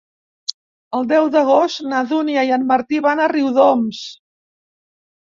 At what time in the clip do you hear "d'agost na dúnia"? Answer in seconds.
1.35-2.45